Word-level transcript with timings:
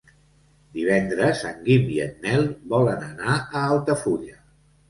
Divendres 0.77 1.43
en 1.51 1.59
Guim 1.67 1.85
i 1.97 1.99
en 2.07 2.17
Nel 2.25 2.49
volen 2.75 3.07
anar 3.11 3.37
a 3.45 3.63
Altafulla. 3.67 4.39